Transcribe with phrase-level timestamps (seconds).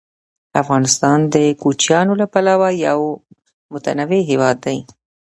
[0.61, 2.99] افغانستان د کوچیانو له پلوه یو
[3.73, 4.79] متنوع هېواد دی.